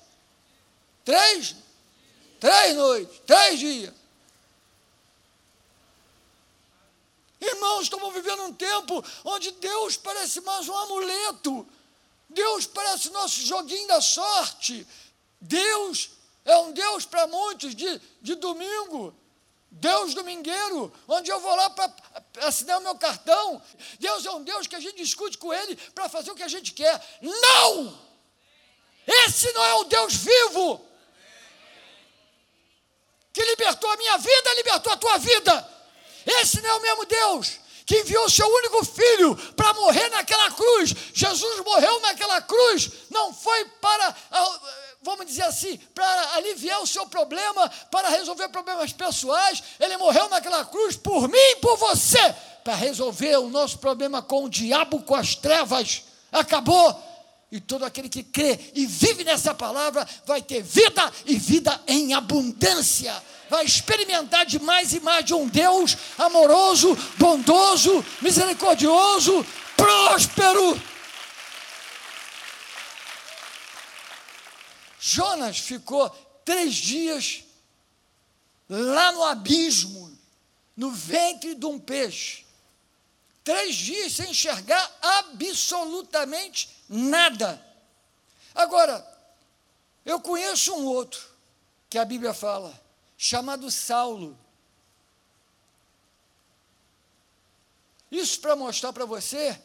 três, 1.05 1.55
três 2.41 2.75
noites, 2.75 3.21
três 3.27 3.61
dias, 3.61 3.93
Irmãos, 7.41 7.83
estamos 7.83 8.13
vivendo 8.15 8.45
um 8.45 8.53
tempo 8.53 9.05
onde 9.25 9.51
Deus 9.53 9.97
parece 9.97 10.41
mais 10.41 10.69
um 10.69 10.77
amuleto. 10.77 11.67
Deus 12.29 12.67
parece 12.67 13.11
nosso 13.11 13.41
joguinho 13.41 13.87
da 13.89 14.01
sorte. 14.01 14.87
Deus 15.41 16.11
é 16.45 16.57
um 16.59 16.73
Deus 16.73 17.05
para 17.05 17.27
muitos 17.27 17.75
de, 17.75 18.01
de 18.23 18.35
domingo. 18.37 19.15
Deus 19.71 20.15
domingueiro, 20.15 20.93
onde 21.07 21.31
eu 21.31 21.39
vou 21.39 21.55
lá 21.55 21.69
para 21.69 21.93
assinar 22.43 22.79
o 22.79 22.83
meu 22.83 22.95
cartão. 22.95 23.61
Deus 23.99 24.25
é 24.25 24.31
um 24.31 24.43
Deus 24.43 24.67
que 24.67 24.77
a 24.77 24.81
gente 24.81 24.97
discute 24.97 25.37
com 25.37 25.53
Ele 25.53 25.77
para 25.95 26.09
fazer 26.09 26.31
o 26.31 26.35
que 26.35 26.43
a 26.43 26.49
gente 26.49 26.73
quer. 26.73 27.19
Não! 27.21 28.07
Esse 29.07 29.53
não 29.53 29.65
é 29.65 29.75
o 29.75 29.85
Deus 29.85 30.15
vivo 30.15 30.85
que 33.37 33.45
libertou 33.45 33.91
a 33.91 33.97
minha 33.99 34.17
vida, 34.17 34.55
libertou 34.55 34.91
a 34.91 34.97
tua 34.97 35.19
vida. 35.19 35.76
Esse 36.27 36.61
não 36.61 36.71
é 36.71 36.75
o 36.75 36.83
mesmo 36.83 37.05
Deus 37.07 37.67
que 37.87 38.01
enviou 38.01 38.25
o 38.25 38.31
seu 38.31 38.47
único 38.47 38.85
filho 38.85 39.37
para 39.55 39.73
morrer 39.75 40.09
naquela 40.09 40.51
cruz. 40.51 40.95
Jesus 41.15 41.65
morreu 41.65 42.01
naquela 42.01 42.43
cruz, 42.43 42.91
não 43.09 43.33
foi 43.33 43.65
para, 43.81 44.15
ah, 44.33 44.61
vamos 45.03 45.25
dizer 45.25 45.45
assim, 45.45 45.79
para 45.95 46.35
aliviar 46.35 46.83
o 46.83 46.87
seu 46.87 47.07
problema, 47.07 47.71
para 47.91 48.09
resolver 48.09 48.49
problemas 48.49 48.93
pessoais. 48.93 49.63
Ele 49.79 49.97
morreu 49.99 50.29
naquela 50.29 50.65
cruz 50.65 50.97
por 50.97 51.29
mim 51.29 51.39
e 51.39 51.57
por 51.57 51.77
você, 51.77 52.35
para 52.65 52.75
resolver 52.75 53.37
o 53.37 53.49
nosso 53.49 53.79
problema 53.79 54.21
com 54.21 54.45
o 54.45 54.51
diabo, 54.51 55.03
com 55.03 55.15
as 55.15 55.37
trevas. 55.37 56.03
Acabou. 56.33 57.05
E 57.53 57.61
todo 57.61 57.85
aquele 57.85 58.09
que 58.09 58.25
crê 58.25 58.59
e 58.75 58.85
vive 58.85 59.23
nessa 59.23 59.55
palavra 59.55 60.07
vai 60.27 60.43
ter 60.43 60.61
vida 60.61 61.13
e 61.25 61.37
vida 61.37 61.81
em 61.87 62.13
abundância. 62.13 63.15
Vai 63.49 63.65
experimentar 63.65 64.45
de 64.45 64.59
mais 64.59 64.93
e 64.93 65.01
mais 65.01 65.25
de 65.25 65.35
um 65.35 65.47
Deus 65.47 65.97
amoroso, 66.19 66.97
bondoso, 67.17 68.05
misericordioso, 68.21 69.47
próspero. 69.77 70.81
Jonas 74.99 75.59
ficou 75.59 76.11
três 76.45 76.75
dias 76.75 77.45
lá 78.69 79.13
no 79.13 79.23
abismo, 79.25 80.17
no 80.77 80.91
ventre 80.91 81.55
de 81.55 81.65
um 81.67 81.79
peixe. 81.79 82.45
Três 83.45 83.77
dias 83.77 84.15
sem 84.15 84.31
enxergar 84.31 84.91
absolutamente 85.01 86.69
nada. 86.89 87.65
Agora, 88.53 89.07
eu 90.05 90.21
conheço 90.21 90.75
um 90.75 90.85
outro, 90.87 91.21
que 91.89 91.99
a 91.99 92.05
Bíblia 92.05 92.35
fala, 92.35 92.75
chamado 93.17 93.71
Saulo. 93.71 94.39
Isso 98.11 98.41
para 98.41 98.55
mostrar 98.55 98.93
para 98.93 99.05
você 99.05 99.59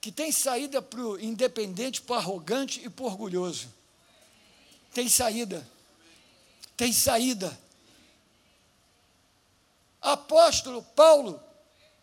que 0.00 0.10
tem 0.10 0.32
saída 0.32 0.80
para 0.80 1.00
o 1.00 1.20
independente, 1.20 2.00
para 2.00 2.14
o 2.14 2.18
arrogante 2.18 2.80
e 2.84 2.88
para 2.88 3.04
o 3.04 3.06
orgulhoso. 3.06 3.68
Tem 4.94 5.08
saída. 5.08 5.66
Tem 6.76 6.92
saída. 6.92 7.58
Apóstolo 10.00 10.82
Paulo, 10.82 11.38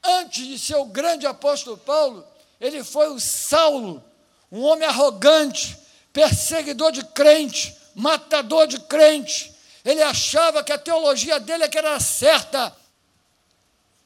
antes 0.04 0.46
de 0.46 0.60
ser 0.60 0.76
o 0.76 0.86
grande 0.86 1.26
apóstolo 1.26 1.78
Paulo, 1.78 2.26
ele 2.62 2.84
foi 2.84 3.10
o 3.10 3.20
Saulo, 3.20 4.04
um 4.52 4.62
homem 4.62 4.88
arrogante, 4.88 5.78
perseguidor 6.14 6.92
de 6.92 7.04
crente, 7.04 7.76
matador 7.96 8.68
de 8.68 8.80
crente. 8.82 9.57
Ele 9.88 10.04
achava 10.04 10.66
que 10.66 10.74
a 10.74 10.78
teologia 10.78 11.40
dele 11.40 11.64
é 11.64 11.68
que 11.70 11.78
era 11.78 11.98
certa. 11.98 12.76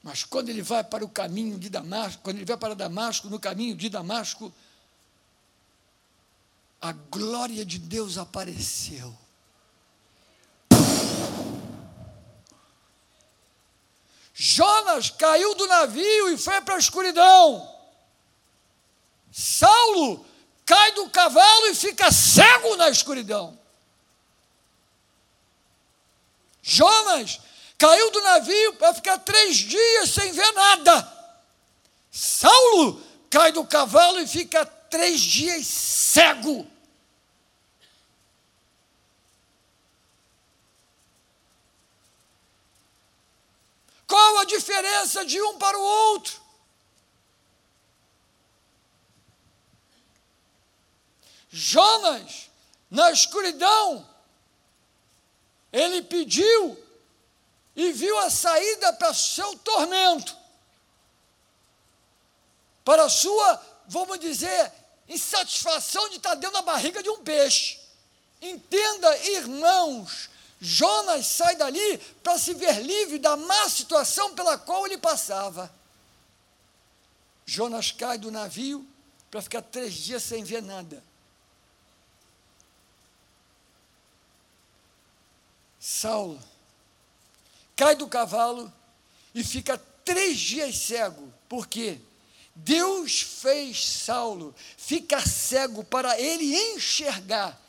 Mas 0.03 0.23
quando 0.23 0.49
ele 0.49 0.61
vai 0.61 0.83
para 0.83 1.03
o 1.03 1.09
caminho 1.09 1.57
de 1.57 1.71
Damasco, 1.71 2.21
quando 2.21 2.35
ele 2.35 2.45
vai 2.45 2.55
para 2.55 2.75
Damasco, 2.75 3.27
no 3.27 3.39
caminho 3.39 3.75
de 3.75 3.89
Damasco, 3.89 4.53
a 6.79 6.91
glória 6.91 7.65
de 7.65 7.79
Deus 7.79 8.19
apareceu. 8.19 9.17
Jonas 14.35 15.09
caiu 15.09 15.55
do 15.55 15.65
navio 15.65 16.29
e 16.29 16.37
foi 16.37 16.61
para 16.61 16.75
a 16.75 16.79
escuridão. 16.79 17.75
Saulo 19.31 20.23
cai 20.63 20.91
do 20.91 21.09
cavalo 21.09 21.65
e 21.65 21.73
fica 21.73 22.11
cego 22.11 22.75
na 22.75 22.87
escuridão. 22.91 23.60
Jonas 26.61 27.39
caiu 27.77 28.11
do 28.11 28.21
navio 28.21 28.73
para 28.75 28.93
ficar 28.93 29.17
três 29.19 29.57
dias 29.57 30.09
sem 30.11 30.31
ver 30.31 30.51
nada. 30.53 31.21
Saulo 32.11 33.01
cai 33.29 33.51
do 33.51 33.65
cavalo 33.65 34.19
e 34.19 34.27
fica 34.27 34.65
três 34.65 35.19
dias 35.21 35.65
cego. 35.65 36.69
Qual 44.05 44.39
a 44.39 44.43
diferença 44.43 45.25
de 45.25 45.41
um 45.41 45.57
para 45.57 45.77
o 45.77 45.81
outro? 45.81 46.41
Jonas, 51.49 52.49
na 52.89 53.09
escuridão, 53.11 54.05
ele 55.71 56.01
pediu 56.01 56.77
e 57.75 57.91
viu 57.91 58.17
a 58.19 58.29
saída 58.29 58.93
para 58.93 59.13
seu 59.13 59.57
tormento, 59.59 60.35
para 62.83 63.07
sua, 63.07 63.61
vamos 63.87 64.19
dizer, 64.19 64.71
insatisfação 65.07 66.09
de 66.09 66.17
estar 66.17 66.35
dentro 66.35 66.55
da 66.55 66.61
barriga 66.61 67.01
de 67.01 67.09
um 67.09 67.23
peixe. 67.23 67.79
Entenda, 68.41 69.17
irmãos, 69.27 70.29
Jonas 70.59 71.25
sai 71.27 71.55
dali 71.55 71.97
para 72.23 72.37
se 72.37 72.53
ver 72.53 72.81
livre 72.81 73.19
da 73.19 73.37
má 73.37 73.69
situação 73.69 74.33
pela 74.33 74.57
qual 74.57 74.85
ele 74.85 74.97
passava. 74.97 75.71
Jonas 77.45 77.91
cai 77.91 78.17
do 78.17 78.31
navio 78.31 78.87
para 79.29 79.41
ficar 79.41 79.61
três 79.61 79.93
dias 79.93 80.23
sem 80.23 80.43
ver 80.43 80.61
nada. 80.61 81.03
Saulo 85.91 86.41
cai 87.75 87.95
do 87.95 88.07
cavalo 88.07 88.71
e 89.35 89.43
fica 89.43 89.77
três 90.05 90.39
dias 90.39 90.77
cego. 90.77 91.31
Por 91.49 91.67
quê? 91.67 91.99
Deus 92.55 93.21
fez 93.21 93.85
Saulo 93.85 94.55
ficar 94.77 95.27
cego 95.27 95.83
para 95.83 96.19
ele 96.19 96.55
enxergar 96.73 97.59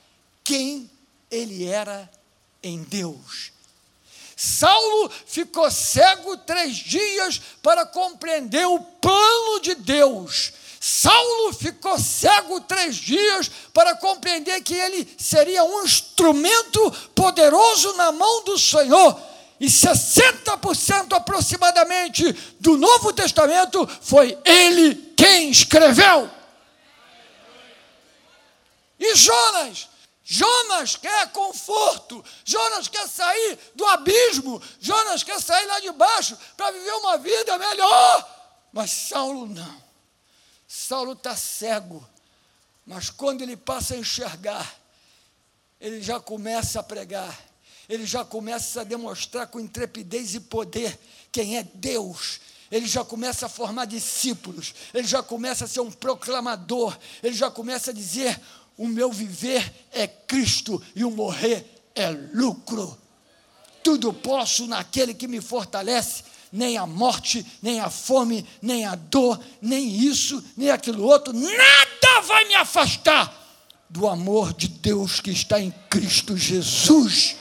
quem 0.44 0.90
ele 1.30 1.66
era 1.66 2.10
em 2.62 2.82
Deus. 2.84 3.52
Saulo 4.36 5.10
ficou 5.26 5.70
cego 5.70 6.36
três 6.36 6.76
dias 6.76 7.40
para 7.62 7.84
compreender 7.84 8.66
o 8.66 8.78
plano 8.78 9.60
de 9.60 9.74
Deus 9.74 10.52
Saulo 10.84 11.52
ficou 11.52 11.96
cego 11.96 12.60
três 12.62 12.96
dias 12.96 13.48
para 13.72 13.94
compreender 13.94 14.60
que 14.62 14.74
ele 14.74 15.14
seria 15.16 15.62
um 15.62 15.84
instrumento 15.84 16.90
poderoso 17.14 17.92
na 17.92 18.10
mão 18.10 18.42
do 18.42 18.58
Senhor. 18.58 19.16
E 19.60 19.66
60% 19.66 21.12
aproximadamente 21.12 22.32
do 22.58 22.76
Novo 22.76 23.12
Testamento 23.12 23.88
foi 24.00 24.36
ele 24.44 24.96
quem 25.16 25.50
escreveu. 25.50 26.28
E 28.98 29.14
Jonas, 29.14 29.88
Jonas 30.24 30.96
quer 30.96 31.30
conforto, 31.30 32.24
Jonas 32.44 32.88
quer 32.88 33.06
sair 33.06 33.56
do 33.76 33.86
abismo, 33.86 34.60
Jonas 34.80 35.22
quer 35.22 35.40
sair 35.40 35.64
lá 35.64 35.78
de 35.78 35.92
baixo 35.92 36.36
para 36.56 36.72
viver 36.72 36.94
uma 36.94 37.18
vida 37.18 37.56
melhor. 37.56 38.28
Mas 38.72 38.90
Saulo 38.90 39.46
não. 39.46 39.81
Saulo 40.74 41.12
está 41.12 41.36
cego, 41.36 42.02
mas 42.86 43.10
quando 43.10 43.42
ele 43.42 43.58
passa 43.58 43.92
a 43.92 43.98
enxergar, 43.98 44.74
ele 45.78 46.00
já 46.00 46.18
começa 46.18 46.80
a 46.80 46.82
pregar, 46.82 47.38
ele 47.86 48.06
já 48.06 48.24
começa 48.24 48.80
a 48.80 48.84
demonstrar 48.84 49.48
com 49.48 49.60
intrepidez 49.60 50.34
e 50.34 50.40
poder 50.40 50.98
quem 51.30 51.58
é 51.58 51.62
Deus. 51.62 52.40
Ele 52.70 52.86
já 52.86 53.04
começa 53.04 53.44
a 53.44 53.48
formar 53.50 53.84
discípulos, 53.84 54.74
ele 54.94 55.06
já 55.06 55.22
começa 55.22 55.66
a 55.66 55.68
ser 55.68 55.80
um 55.80 55.90
proclamador, 55.90 56.98
ele 57.22 57.34
já 57.34 57.50
começa 57.50 57.90
a 57.90 57.94
dizer: 57.94 58.40
o 58.78 58.88
meu 58.88 59.12
viver 59.12 59.70
é 59.92 60.06
Cristo 60.06 60.82
e 60.96 61.04
o 61.04 61.10
morrer 61.10 61.66
é 61.94 62.08
lucro. 62.32 62.98
Tudo 63.84 64.10
posso 64.10 64.66
naquele 64.66 65.12
que 65.12 65.28
me 65.28 65.42
fortalece 65.42 66.31
nem 66.52 66.76
a 66.76 66.86
morte, 66.86 67.44
nem 67.62 67.80
a 67.80 67.88
fome, 67.88 68.46
nem 68.60 68.84
a 68.84 68.94
dor, 68.94 69.40
nem 69.60 69.88
isso, 69.88 70.44
nem 70.56 70.70
aquilo 70.70 71.04
outro, 71.04 71.32
nada 71.32 72.20
vai 72.26 72.44
me 72.44 72.54
afastar 72.54 73.40
do 73.88 74.06
amor 74.06 74.52
de 74.52 74.68
Deus 74.68 75.20
que 75.20 75.30
está 75.30 75.58
em 75.60 75.70
Cristo 75.88 76.36
Jesus. 76.36 77.36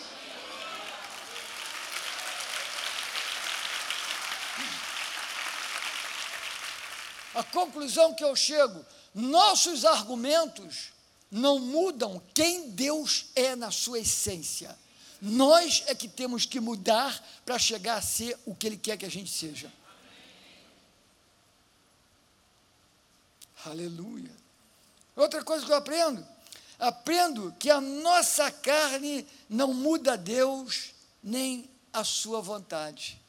A 7.33 7.43
conclusão 7.43 8.13
que 8.13 8.23
eu 8.23 8.35
chego, 8.35 8.85
nossos 9.13 9.85
argumentos 9.85 10.91
não 11.31 11.59
mudam 11.59 12.21
quem 12.33 12.69
Deus 12.71 13.27
é 13.35 13.55
na 13.55 13.71
sua 13.71 13.99
essência. 13.99 14.77
Nós 15.21 15.83
é 15.85 15.93
que 15.93 16.07
temos 16.07 16.45
que 16.45 16.59
mudar 16.59 17.23
para 17.45 17.59
chegar 17.59 17.95
a 17.95 18.01
ser 18.01 18.37
o 18.43 18.55
que 18.55 18.65
Ele 18.65 18.77
quer 18.77 18.97
que 18.97 19.05
a 19.05 19.11
gente 19.11 19.29
seja. 19.29 19.71
Aleluia. 23.63 24.31
Outra 25.15 25.43
coisa 25.43 25.63
que 25.63 25.71
eu 25.71 25.75
aprendo: 25.75 26.25
aprendo 26.79 27.55
que 27.59 27.69
a 27.69 27.79
nossa 27.79 28.49
carne 28.49 29.27
não 29.47 29.73
muda 29.73 30.17
Deus 30.17 30.89
nem 31.23 31.69
a 31.93 32.03
sua 32.03 32.41
vontade. 32.41 33.21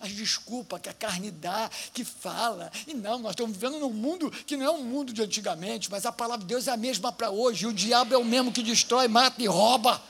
As 0.00 0.12
desculpas 0.12 0.80
que 0.80 0.88
a 0.88 0.94
carne 0.94 1.30
dá, 1.30 1.68
que 1.92 2.04
fala, 2.04 2.70
e 2.86 2.94
não, 2.94 3.18
nós 3.18 3.32
estamos 3.32 3.56
vivendo 3.56 3.80
num 3.80 3.92
mundo 3.92 4.30
que 4.30 4.56
não 4.56 4.66
é 4.66 4.70
um 4.70 4.84
mundo 4.84 5.12
de 5.12 5.22
antigamente, 5.22 5.90
mas 5.90 6.06
a 6.06 6.12
palavra 6.12 6.46
de 6.46 6.46
Deus 6.46 6.68
é 6.68 6.70
a 6.70 6.76
mesma 6.76 7.10
para 7.10 7.30
hoje, 7.30 7.64
e 7.64 7.66
o 7.66 7.72
diabo 7.72 8.14
é 8.14 8.18
o 8.18 8.24
mesmo 8.24 8.52
que 8.52 8.62
destrói, 8.62 9.08
mata 9.08 9.42
e 9.42 9.46
rouba. 9.46 10.00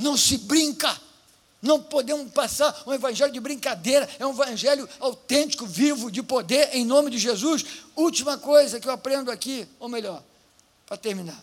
Não 0.00 0.16
se 0.16 0.38
brinca. 0.38 1.00
Não 1.62 1.82
podemos 1.82 2.32
passar 2.32 2.82
um 2.86 2.92
evangelho 2.92 3.32
de 3.32 3.38
brincadeira, 3.38 4.08
é 4.18 4.26
um 4.26 4.30
evangelho 4.30 4.88
autêntico, 4.98 5.66
vivo, 5.66 6.10
de 6.10 6.22
poder, 6.22 6.74
em 6.74 6.86
nome 6.86 7.10
de 7.10 7.18
Jesus. 7.18 7.64
Última 7.94 8.38
coisa 8.38 8.80
que 8.80 8.88
eu 8.88 8.92
aprendo 8.92 9.30
aqui, 9.30 9.68
ou 9.78 9.88
melhor, 9.88 10.22
para 10.86 10.96
terminar. 10.96 11.38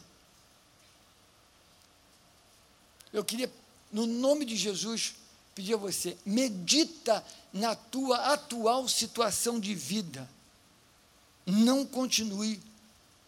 Eu 3.14 3.24
queria, 3.24 3.52
no 3.92 4.08
nome 4.08 4.44
de 4.44 4.56
Jesus, 4.56 5.14
pedir 5.54 5.76
a 5.76 5.78
você: 5.78 6.18
medita 6.26 7.24
na 7.54 7.76
tua 7.76 8.34
atual 8.34 8.88
situação 8.88 9.60
de 9.60 9.76
vida. 9.76 10.28
Não 11.46 11.86
continue 11.86 12.60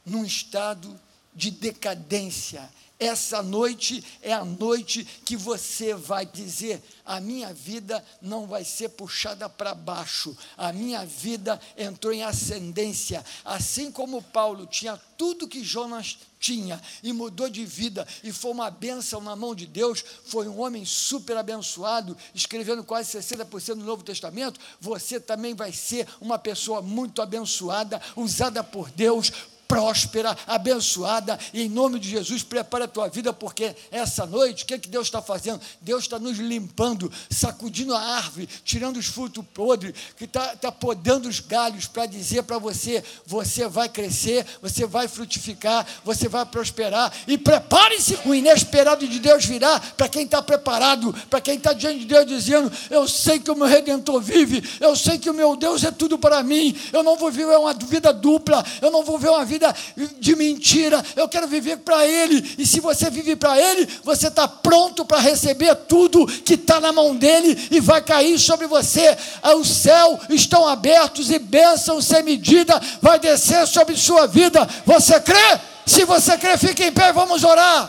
num 0.05 0.25
estado 0.25 0.99
de 1.33 1.51
decadência, 1.51 2.69
essa 2.99 3.41
noite 3.41 4.03
é 4.21 4.33
a 4.33 4.43
noite 4.43 5.05
que 5.23 5.37
você 5.37 5.93
vai 5.93 6.25
dizer: 6.25 6.83
a 7.05 7.21
minha 7.21 7.53
vida 7.53 8.03
não 8.21 8.45
vai 8.45 8.65
ser 8.65 8.89
puxada 8.89 9.47
para 9.47 9.73
baixo, 9.73 10.35
a 10.57 10.73
minha 10.73 11.05
vida 11.05 11.57
entrou 11.77 12.11
em 12.11 12.23
ascendência. 12.23 13.23
Assim 13.45 13.89
como 13.89 14.21
Paulo 14.21 14.67
tinha 14.67 14.99
tudo 15.17 15.47
que 15.47 15.63
Jonas 15.63 16.17
tinha 16.41 16.81
e 17.01 17.13
mudou 17.13 17.49
de 17.49 17.65
vida 17.65 18.05
e 18.21 18.33
foi 18.33 18.51
uma 18.51 18.69
bênção 18.69 19.21
na 19.21 19.35
mão 19.35 19.55
de 19.55 19.65
Deus, 19.65 20.03
foi 20.25 20.49
um 20.49 20.59
homem 20.59 20.83
super 20.83 21.37
abençoado, 21.37 22.17
escrevendo 22.35 22.83
quase 22.83 23.17
60% 23.17 23.75
do 23.75 23.85
Novo 23.85 24.03
Testamento. 24.03 24.59
Você 24.81 25.21
também 25.21 25.53
vai 25.53 25.71
ser 25.71 26.05
uma 26.19 26.37
pessoa 26.37 26.81
muito 26.81 27.21
abençoada, 27.21 28.01
usada 28.17 28.61
por 28.61 28.91
Deus 28.91 29.31
próspera, 29.69 30.35
abençoada, 30.47 31.37
e 31.53 31.61
em 31.61 31.69
nome 31.69 31.99
de 31.99 32.09
Jesus, 32.09 32.41
prepara 32.41 32.85
a 32.85 32.87
tua 32.87 33.07
vida, 33.07 33.31
porque 33.31 33.75
essa 33.91 34.25
noite, 34.25 34.63
o 34.63 34.65
que, 34.65 34.73
é 34.73 34.79
que 34.79 34.89
Deus 34.89 35.05
está 35.05 35.21
fazendo? 35.21 35.61
Deus 35.79 36.05
está 36.05 36.17
nos 36.17 36.39
limpando, 36.39 37.11
sacudindo 37.29 37.93
a 37.93 38.01
árvore, 38.01 38.49
tirando 38.65 38.97
os 38.97 39.05
frutos 39.05 39.45
podres, 39.53 39.93
que 40.17 40.25
está 40.25 40.55
tá 40.55 40.71
podando 40.71 41.29
os 41.29 41.39
galhos 41.39 41.85
para 41.85 42.07
dizer 42.07 42.41
para 42.43 42.57
você: 42.57 43.03
você 43.27 43.67
vai 43.67 43.87
crescer, 43.87 44.43
você 44.59 44.87
vai 44.87 45.07
frutificar, 45.07 45.85
você 46.03 46.27
vai 46.27 46.47
prosperar, 46.47 47.13
e 47.27 47.37
prepare-se, 47.37 48.17
o 48.25 48.33
inesperado 48.33 49.07
de 49.07 49.19
Deus 49.19 49.45
virá 49.45 49.79
para 49.79 50.09
quem 50.09 50.23
está 50.23 50.41
preparado, 50.41 51.13
para 51.29 51.41
quem 51.41 51.57
está 51.57 51.73
diante 51.73 51.99
de 51.99 52.05
Deus 52.05 52.25
dizendo: 52.25 52.71
Eu 52.89 53.07
sei 53.07 53.37
que 53.37 53.51
o 53.51 53.55
meu 53.55 53.67
redentor 53.67 54.19
vive, 54.19 54.67
eu 54.79 54.95
sei 54.95 55.19
que 55.19 55.29
o 55.29 55.33
meu 55.33 55.55
Deus 55.55 55.83
é 55.83 55.91
tudo 55.91 56.17
para 56.17 56.41
mim, 56.41 56.75
eu 56.91 57.03
não 57.03 57.15
vou 57.15 57.29
viver 57.29 57.55
uma 57.55 57.75
vida 57.75 58.11
dupla, 58.11 58.65
eu 58.81 58.89
não 58.89 59.03
vou 59.03 59.19
viver 59.19 59.29
uma 59.29 59.45
vida 59.45 59.58
vida 59.59 59.75
de 60.19 60.35
mentira, 60.35 61.03
eu 61.15 61.27
quero 61.27 61.47
viver 61.47 61.77
para 61.77 62.07
Ele. 62.07 62.55
E 62.57 62.65
se 62.65 62.79
você 62.79 63.09
vive 63.09 63.35
para 63.35 63.59
Ele, 63.59 63.87
você 64.03 64.27
está 64.27 64.47
pronto 64.47 65.03
para 65.03 65.19
receber 65.19 65.75
tudo 65.75 66.25
que 66.25 66.53
está 66.53 66.79
na 66.79 66.93
mão 66.93 67.15
dele 67.15 67.67
e 67.69 67.81
vai 67.81 68.01
cair 68.01 68.39
sobre 68.39 68.65
você. 68.65 69.17
Ah, 69.43 69.55
o 69.55 69.65
céu 69.65 70.17
estão 70.29 70.67
abertos 70.67 71.29
e 71.29 71.37
bênção 71.37 72.01
sem 72.01 72.23
medida 72.23 72.79
vai 73.01 73.19
descer 73.19 73.67
sobre 73.67 73.97
sua 73.97 74.25
vida. 74.25 74.67
Você 74.85 75.19
crê? 75.19 75.59
Se 75.85 76.05
você 76.05 76.37
crê, 76.37 76.55
fique 76.57 76.83
em 76.83 76.91
pé, 76.91 77.11
vamos 77.11 77.43
orar. 77.43 77.87